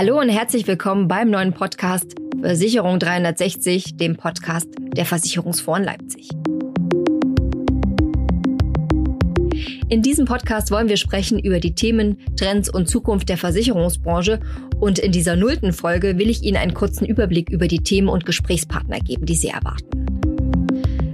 [0.00, 6.28] Hallo und herzlich willkommen beim neuen Podcast Versicherung 360, dem Podcast der Versicherungsfonds Leipzig.
[9.88, 14.38] In diesem Podcast wollen wir sprechen über die Themen, Trends und Zukunft der Versicherungsbranche
[14.78, 18.24] und in dieser nullten Folge will ich Ihnen einen kurzen Überblick über die Themen und
[18.24, 20.07] Gesprächspartner geben, die Sie erwarten.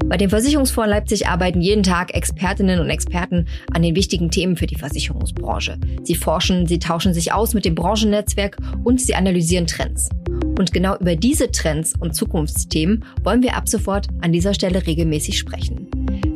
[0.06, 4.66] Bei dem Versicherungsfonds Leipzig arbeiten jeden Tag Expertinnen und Experten an den wichtigen Themen für
[4.66, 5.78] die Versicherungsbranche.
[6.02, 10.10] Sie forschen, sie tauschen sich aus mit dem Branchennetzwerk und sie analysieren Trends.
[10.58, 15.38] Und genau über diese Trends und Zukunftsthemen wollen wir ab sofort an dieser Stelle regelmäßig
[15.38, 15.88] sprechen.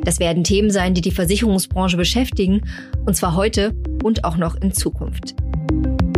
[0.02, 2.62] Das werden Themen sein, die die Versicherungsbranche beschäftigen,
[3.04, 5.34] und zwar heute und auch noch in Zukunft.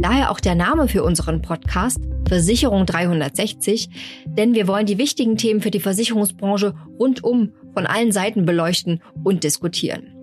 [0.02, 3.90] Daher auch der Name für unseren Podcast Versicherung 360,
[4.24, 9.44] denn wir wollen die wichtigen Themen für die Versicherungsbranche rundum von allen Seiten beleuchten und
[9.44, 10.14] diskutieren.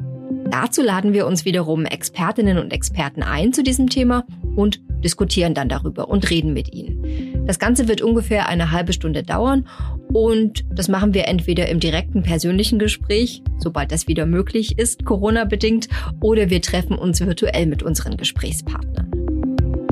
[0.49, 5.69] Dazu laden wir uns wiederum Expertinnen und Experten ein zu diesem Thema und diskutieren dann
[5.69, 7.45] darüber und reden mit ihnen.
[7.45, 9.67] Das Ganze wird ungefähr eine halbe Stunde dauern
[10.11, 15.45] und das machen wir entweder im direkten persönlichen Gespräch, sobald das wieder möglich ist, Corona
[15.45, 15.87] bedingt,
[16.19, 18.86] oder wir treffen uns virtuell mit unseren Gesprächspartnern.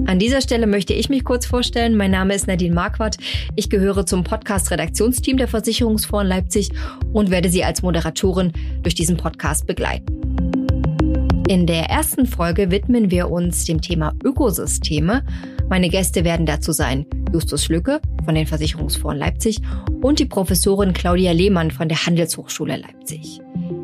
[0.07, 1.97] An dieser Stelle möchte ich mich kurz vorstellen.
[1.97, 3.17] Mein Name ist Nadine Marquardt.
[3.55, 6.69] Ich gehöre zum Podcast-Redaktionsteam der Versicherungsfonds Leipzig
[7.11, 10.05] und werde Sie als Moderatorin durch diesen Podcast begleiten.
[11.47, 15.23] In der ersten Folge widmen wir uns dem Thema Ökosysteme.
[15.69, 19.61] Meine Gäste werden dazu sein Justus Lücke von den Versicherungsfonds Leipzig
[20.01, 23.41] und die Professorin Claudia Lehmann von der Handelshochschule Leipzig.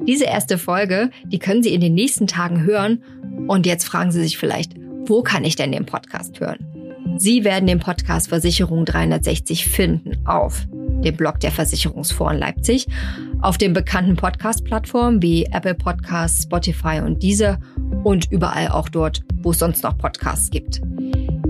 [0.07, 3.03] Diese erste Folge, die können Sie in den nächsten Tagen hören.
[3.47, 6.65] Und jetzt fragen Sie sich vielleicht, wo kann ich denn den Podcast hören?
[7.17, 10.67] Sie werden den Podcast Versicherung 360 finden auf
[11.03, 12.87] dem Blog der Versicherungsfonds Leipzig,
[13.41, 17.59] auf den bekannten Podcast-Plattformen wie Apple Podcasts, Spotify und Deezer
[18.03, 20.81] und überall auch dort, wo es sonst noch Podcasts gibt.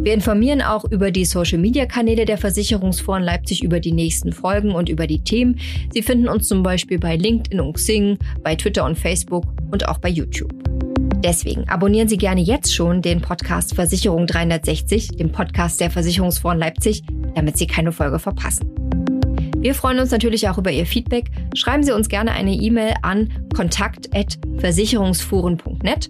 [0.04, 5.06] Wir informieren auch über die Social-Media-Kanäle der Versicherungsfonds Leipzig über die nächsten Folgen und über
[5.06, 5.60] die Themen.
[5.94, 10.00] Sie finden uns zum Beispiel bei LinkedIn und Xing, bei Twitter und Facebook und auch
[10.00, 10.61] bei YouTube.
[11.24, 17.04] Deswegen abonnieren Sie gerne jetzt schon den Podcast Versicherung 360, den Podcast der Versicherungsfonds Leipzig,
[17.36, 18.68] damit Sie keine Folge verpassen.
[19.58, 21.30] Wir freuen uns natürlich auch über Ihr Feedback.
[21.56, 26.10] Schreiben Sie uns gerne eine E-Mail an kontakt.versicherungsfuhren.net.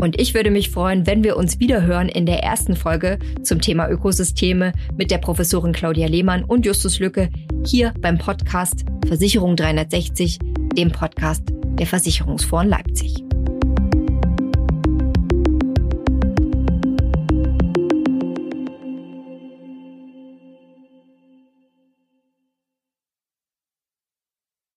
[0.00, 3.60] Und ich würde mich freuen, wenn wir uns wieder hören in der ersten Folge zum
[3.60, 7.28] Thema Ökosysteme mit der Professorin Claudia Lehmann und Justus Lücke
[7.66, 10.38] hier beim Podcast Versicherung 360,
[10.74, 13.27] dem Podcast der Versicherungsfonds Leipzig.